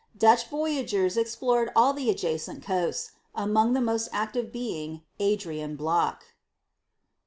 Dutch 0.17 0.47
voyagers 0.47 1.15
explored 1.15 1.69
all 1.75 1.93
the 1.93 2.09
adjacent 2.09 2.63
coasts, 2.63 3.11
among 3.35 3.73
the 3.73 3.81
most 3.81 4.09
active 4.11 4.51
being 4.51 5.03
Adrian 5.19 5.75
Block. 5.75 6.25